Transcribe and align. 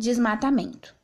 Desmatamento. 0.00 0.96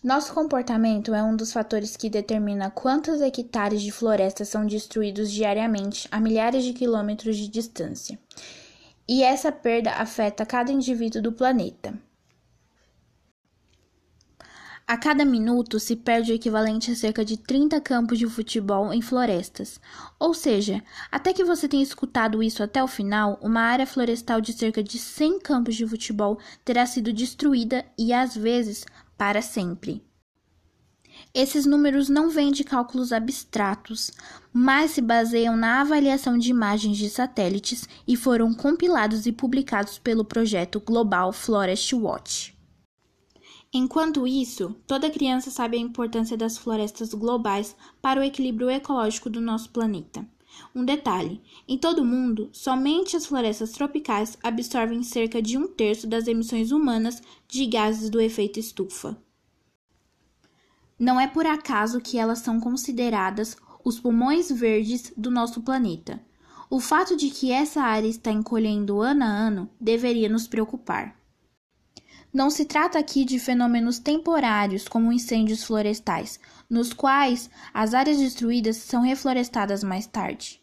Nosso 0.00 0.32
comportamento 0.32 1.12
é 1.12 1.20
um 1.22 1.34
dos 1.34 1.52
fatores 1.52 1.96
que 1.96 2.08
determina 2.08 2.70
quantos 2.70 3.20
hectares 3.20 3.82
de 3.82 3.90
floresta 3.90 4.44
são 4.44 4.64
destruídos 4.64 5.32
diariamente 5.32 6.06
a 6.12 6.20
milhares 6.20 6.62
de 6.62 6.72
quilômetros 6.72 7.36
de 7.36 7.48
distância. 7.48 8.16
E 9.08 9.24
essa 9.24 9.50
perda 9.50 9.90
afeta 9.92 10.46
cada 10.46 10.70
indivíduo 10.70 11.20
do 11.20 11.32
planeta. 11.32 11.94
A 14.86 14.98
cada 14.98 15.24
minuto 15.24 15.80
se 15.80 15.96
perde 15.96 16.30
o 16.30 16.34
equivalente 16.34 16.90
a 16.90 16.94
cerca 16.94 17.24
de 17.24 17.38
30 17.38 17.80
campos 17.80 18.18
de 18.18 18.26
futebol 18.26 18.92
em 18.92 19.00
florestas. 19.00 19.80
Ou 20.18 20.34
seja, 20.34 20.84
até 21.10 21.32
que 21.32 21.42
você 21.42 21.66
tenha 21.66 21.82
escutado 21.82 22.42
isso 22.42 22.62
até 22.62 22.84
o 22.84 22.86
final, 22.86 23.38
uma 23.40 23.62
área 23.62 23.86
florestal 23.86 24.42
de 24.42 24.52
cerca 24.52 24.82
de 24.82 24.98
100 24.98 25.38
campos 25.40 25.74
de 25.74 25.86
futebol 25.86 26.38
terá 26.62 26.84
sido 26.84 27.14
destruída 27.14 27.82
e, 27.96 28.12
às 28.12 28.36
vezes, 28.36 28.84
para 29.16 29.40
sempre. 29.40 30.04
Esses 31.32 31.64
números 31.64 32.10
não 32.10 32.28
vêm 32.28 32.52
de 32.52 32.62
cálculos 32.62 33.10
abstratos, 33.10 34.10
mas 34.52 34.90
se 34.90 35.00
baseiam 35.00 35.56
na 35.56 35.80
avaliação 35.80 36.36
de 36.36 36.50
imagens 36.50 36.98
de 36.98 37.08
satélites 37.08 37.88
e 38.06 38.18
foram 38.18 38.52
compilados 38.52 39.24
e 39.24 39.32
publicados 39.32 39.98
pelo 39.98 40.26
projeto 40.26 40.78
Global 40.78 41.32
Forest 41.32 41.94
Watch. 41.94 42.53
Enquanto 43.76 44.24
isso, 44.24 44.76
toda 44.86 45.10
criança 45.10 45.50
sabe 45.50 45.76
a 45.76 45.80
importância 45.80 46.36
das 46.36 46.56
florestas 46.56 47.12
globais 47.12 47.74
para 48.00 48.20
o 48.20 48.22
equilíbrio 48.22 48.70
ecológico 48.70 49.28
do 49.28 49.40
nosso 49.40 49.70
planeta. 49.70 50.24
Um 50.72 50.84
detalhe: 50.84 51.42
em 51.66 51.76
todo 51.76 51.98
o 51.98 52.04
mundo, 52.04 52.48
somente 52.52 53.16
as 53.16 53.26
florestas 53.26 53.72
tropicais 53.72 54.38
absorvem 54.44 55.02
cerca 55.02 55.42
de 55.42 55.58
um 55.58 55.66
terço 55.66 56.06
das 56.06 56.28
emissões 56.28 56.70
humanas 56.70 57.20
de 57.48 57.66
gases 57.66 58.08
do 58.08 58.20
efeito 58.20 58.60
estufa. 58.60 59.18
Não 60.96 61.20
é 61.20 61.26
por 61.26 61.44
acaso 61.44 62.00
que 62.00 62.16
elas 62.16 62.38
são 62.38 62.60
consideradas 62.60 63.56
os 63.84 63.98
pulmões 63.98 64.52
verdes 64.52 65.12
do 65.16 65.32
nosso 65.32 65.62
planeta. 65.62 66.24
O 66.70 66.78
fato 66.78 67.16
de 67.16 67.28
que 67.28 67.50
essa 67.50 67.82
área 67.82 68.06
está 68.06 68.30
encolhendo 68.30 69.00
ano 69.00 69.24
a 69.24 69.26
ano 69.26 69.68
deveria 69.80 70.28
nos 70.28 70.46
preocupar. 70.46 71.23
Não 72.34 72.50
se 72.50 72.64
trata 72.64 72.98
aqui 72.98 73.24
de 73.24 73.38
fenômenos 73.38 74.00
temporários 74.00 74.88
como 74.88 75.12
incêndios 75.12 75.62
florestais, 75.62 76.40
nos 76.68 76.92
quais 76.92 77.48
as 77.72 77.94
áreas 77.94 78.18
destruídas 78.18 78.76
são 78.78 79.02
reflorestadas 79.02 79.84
mais 79.84 80.08
tarde. 80.08 80.60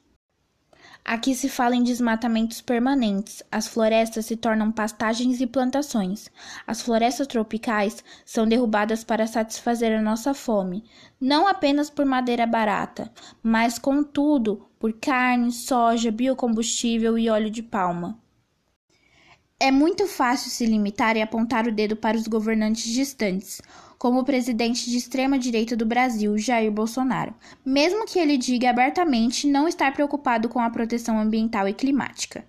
Aqui 1.05 1.33
se 1.33 1.47
fala 1.47 1.73
em 1.73 1.81
desmatamentos 1.81 2.59
permanentes. 2.59 3.41
As 3.49 3.67
florestas 3.67 4.25
se 4.25 4.35
tornam 4.35 4.69
pastagens 4.69 5.39
e 5.39 5.47
plantações. 5.47 6.29
As 6.67 6.81
florestas 6.81 7.25
tropicais 7.25 8.03
são 8.25 8.45
derrubadas 8.45 9.05
para 9.05 9.25
satisfazer 9.25 9.97
a 9.97 10.01
nossa 10.01 10.33
fome, 10.33 10.83
não 11.21 11.47
apenas 11.47 11.89
por 11.89 12.05
madeira 12.05 12.45
barata, 12.45 13.09
mas, 13.41 13.79
contudo, 13.79 14.67
por 14.77 14.91
carne, 14.91 15.53
soja, 15.53 16.11
biocombustível 16.11 17.17
e 17.17 17.29
óleo 17.29 17.49
de 17.49 17.63
palma. 17.63 18.19
É 19.63 19.69
muito 19.69 20.07
fácil 20.07 20.49
se 20.49 20.65
limitar 20.65 21.15
e 21.15 21.21
apontar 21.21 21.67
o 21.67 21.71
dedo 21.71 21.95
para 21.95 22.17
os 22.17 22.27
governantes 22.27 22.83
distantes, 22.83 23.61
como 23.95 24.19
o 24.19 24.23
presidente 24.23 24.89
de 24.89 24.97
extrema-direita 24.97 25.75
do 25.75 25.85
Brasil, 25.85 26.35
Jair 26.35 26.71
Bolsonaro, 26.71 27.35
mesmo 27.63 28.07
que 28.07 28.17
ele 28.17 28.37
diga 28.37 28.71
abertamente 28.71 29.45
não 29.45 29.67
estar 29.67 29.93
preocupado 29.93 30.49
com 30.49 30.59
a 30.59 30.71
proteção 30.71 31.19
ambiental 31.19 31.67
e 31.67 31.75
climática. 31.75 32.43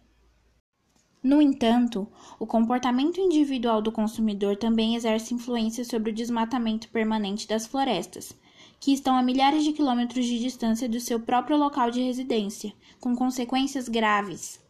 No 1.23 1.43
entanto, 1.43 2.09
o 2.39 2.47
comportamento 2.47 3.21
individual 3.21 3.83
do 3.83 3.93
consumidor 3.93 4.57
também 4.57 4.97
exerce 4.97 5.35
influência 5.35 5.85
sobre 5.85 6.13
o 6.13 6.15
desmatamento 6.15 6.89
permanente 6.89 7.47
das 7.47 7.67
florestas, 7.67 8.33
que 8.81 8.91
estão 8.91 9.15
a 9.15 9.23
milhares 9.23 9.65
de 9.65 9.75
quilômetros 9.75 10.25
de 10.25 10.39
distância 10.39 10.89
do 10.89 10.99
seu 10.99 11.21
próprio 11.21 11.59
local 11.59 11.91
de 11.91 12.01
residência, 12.01 12.73
com 12.99 13.15
consequências 13.15 13.87
graves. 13.87 14.63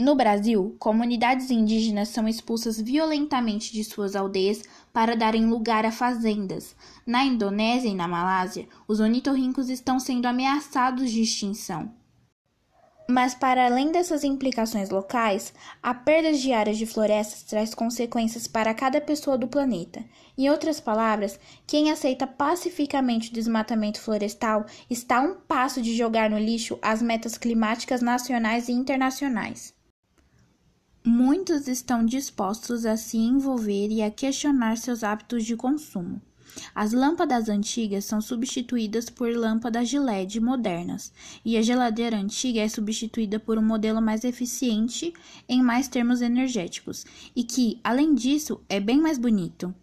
No 0.00 0.14
Brasil, 0.14 0.74
comunidades 0.78 1.50
indígenas 1.50 2.08
são 2.08 2.26
expulsas 2.26 2.80
violentamente 2.80 3.70
de 3.70 3.84
suas 3.84 4.16
aldeias 4.16 4.62
para 4.94 5.14
darem 5.14 5.44
lugar 5.44 5.84
a 5.84 5.92
fazendas. 5.92 6.74
Na 7.04 7.22
Indonésia 7.22 7.90
e 7.90 7.94
na 7.94 8.08
Malásia, 8.08 8.66
os 8.88 8.98
ornitorrincos 8.98 9.68
estão 9.68 10.00
sendo 10.00 10.24
ameaçados 10.24 11.10
de 11.10 11.20
extinção. 11.20 11.92
Mas, 13.10 13.34
para 13.34 13.66
além 13.66 13.92
dessas 13.92 14.24
implicações 14.24 14.88
locais, 14.88 15.52
a 15.82 15.92
perda 15.92 16.32
de 16.32 16.50
áreas 16.50 16.78
de 16.78 16.86
florestas 16.86 17.42
traz 17.42 17.74
consequências 17.74 18.48
para 18.48 18.72
cada 18.72 19.02
pessoa 19.02 19.36
do 19.36 19.48
planeta. 19.48 20.02
Em 20.38 20.48
outras 20.48 20.80
palavras, 20.80 21.38
quem 21.66 21.90
aceita 21.90 22.26
pacificamente 22.26 23.28
o 23.28 23.34
desmatamento 23.34 24.00
florestal 24.00 24.64
está 24.88 25.18
a 25.18 25.24
um 25.24 25.34
passo 25.34 25.82
de 25.82 25.94
jogar 25.94 26.30
no 26.30 26.38
lixo 26.38 26.78
as 26.80 27.02
metas 27.02 27.36
climáticas 27.36 28.00
nacionais 28.00 28.70
e 28.70 28.72
internacionais. 28.72 29.78
Muitos 31.02 31.66
estão 31.66 32.04
dispostos 32.04 32.84
a 32.84 32.94
se 32.94 33.16
envolver 33.16 33.88
e 33.88 34.02
a 34.02 34.10
questionar 34.10 34.76
seus 34.76 35.02
hábitos 35.02 35.46
de 35.46 35.56
consumo. 35.56 36.20
As 36.74 36.92
lâmpadas 36.92 37.48
antigas 37.48 38.04
são 38.04 38.20
substituídas 38.20 39.08
por 39.08 39.34
lâmpadas 39.34 39.88
de 39.88 39.98
LED 39.98 40.40
modernas, 40.40 41.10
e 41.42 41.56
a 41.56 41.62
geladeira 41.62 42.18
antiga 42.18 42.60
é 42.60 42.68
substituída 42.68 43.40
por 43.40 43.56
um 43.56 43.62
modelo 43.62 44.02
mais 44.02 44.24
eficiente 44.24 45.14
em 45.48 45.62
mais 45.62 45.88
termos 45.88 46.20
energéticos, 46.20 47.06
e 47.34 47.44
que, 47.44 47.80
além 47.82 48.14
disso, 48.14 48.60
é 48.68 48.78
bem 48.78 49.00
mais 49.00 49.16
bonito. 49.16 49.74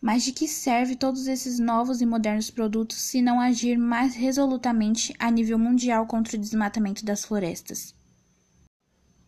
Mas 0.00 0.24
de 0.24 0.32
que 0.32 0.48
serve 0.48 0.96
todos 0.96 1.28
esses 1.28 1.60
novos 1.60 2.00
e 2.00 2.06
modernos 2.06 2.50
produtos 2.50 2.96
se 2.96 3.22
não 3.22 3.38
agir 3.38 3.78
mais 3.78 4.16
resolutamente 4.16 5.14
a 5.16 5.30
nível 5.30 5.60
mundial 5.60 6.08
contra 6.08 6.36
o 6.36 6.40
desmatamento 6.40 7.04
das 7.04 7.24
florestas? 7.24 7.94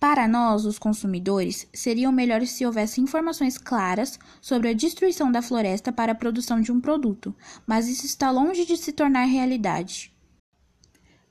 Para 0.01 0.29
nós, 0.29 0.65
os 0.65 0.79
consumidores, 0.79 1.67
seriam 1.73 2.13
melhores 2.13 2.51
se 2.51 2.65
houvesse 2.65 3.01
informações 3.01 3.59
claras 3.59 4.19
sobre 4.41 4.69
a 4.69 4.73
destruição 4.73 5.33
da 5.33 5.43
floresta 5.43 5.91
para 5.91 6.13
a 6.13 6.15
produção 6.15 6.61
de 6.61 6.71
um 6.71 6.81
produto, 6.81 7.35
mas 7.67 7.89
isso 7.89 8.07
está 8.07 8.31
longe 8.31 8.65
de 8.65 8.77
se 8.77 8.93
tornar 8.93 9.25
realidade. 9.25 10.13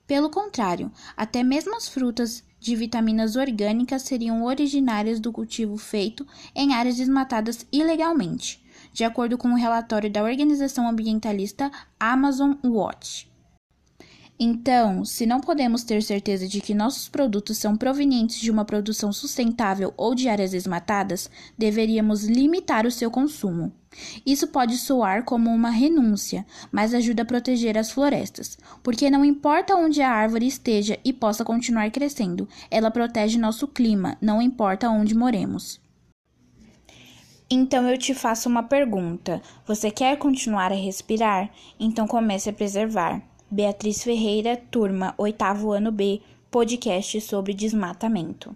Pelo 0.05 0.29
contrário, 0.29 0.91
até 1.15 1.43
mesmo 1.43 1.75
as 1.77 1.87
frutas 1.87 2.43
de 2.59 2.75
vitaminas 2.75 3.37
orgânicas 3.37 4.01
seriam 4.01 4.43
originárias 4.43 5.19
do 5.19 5.31
cultivo 5.31 5.77
feito 5.77 6.27
em 6.53 6.73
áreas 6.73 6.97
desmatadas 6.97 7.65
ilegalmente, 7.71 8.65
de 8.91 9.05
acordo 9.05 9.37
com 9.37 9.47
o 9.47 9.51
um 9.51 9.55
relatório 9.55 10.11
da 10.11 10.23
organização 10.23 10.89
ambientalista 10.89 11.71
Amazon 11.99 12.53
Watch. 12.65 13.29
Então, 14.39 15.03
se 15.03 15.25
não 15.25 15.41
podemos 15.41 15.83
ter 15.83 16.03
certeza 16.03 16.47
de 16.47 16.61
que 16.61 16.75
nossos 16.75 17.09
produtos 17.09 17.57
são 17.57 17.75
provenientes 17.75 18.39
de 18.39 18.51
uma 18.51 18.63
produção 18.63 19.11
sustentável 19.11 19.91
ou 19.97 20.13
de 20.13 20.29
áreas 20.29 20.51
desmatadas, 20.51 21.27
deveríamos 21.57 22.23
limitar 22.23 22.85
o 22.85 22.91
seu 22.91 23.09
consumo. 23.09 23.73
Isso 24.23 24.47
pode 24.49 24.77
soar 24.77 25.23
como 25.23 25.49
uma 25.49 25.71
renúncia, 25.71 26.45
mas 26.71 26.93
ajuda 26.93 27.23
a 27.23 27.25
proteger 27.25 27.79
as 27.79 27.89
florestas, 27.89 28.59
porque 28.83 29.09
não 29.09 29.25
importa 29.25 29.75
onde 29.75 30.03
a 30.03 30.11
árvore 30.11 30.45
esteja 30.45 30.99
e 31.03 31.11
possa 31.11 31.43
continuar 31.43 31.89
crescendo, 31.89 32.47
ela 32.69 32.91
protege 32.91 33.39
nosso 33.39 33.67
clima, 33.67 34.17
não 34.21 34.39
importa 34.39 34.87
onde 34.87 35.15
moremos. 35.15 35.81
Então 37.49 37.89
eu 37.89 37.97
te 37.97 38.13
faço 38.13 38.47
uma 38.49 38.61
pergunta: 38.61 39.41
você 39.65 39.89
quer 39.89 40.17
continuar 40.17 40.71
a 40.71 40.75
respirar? 40.75 41.49
Então 41.79 42.05
comece 42.05 42.49
a 42.49 42.53
preservar. 42.53 43.23
Beatriz 43.49 44.03
Ferreira, 44.03 44.57
turma, 44.69 45.13
oitavo 45.17 45.71
ano 45.71 45.91
B, 45.91 46.21
podcast 46.51 47.21
sobre 47.21 47.53
desmatamento. 47.53 48.53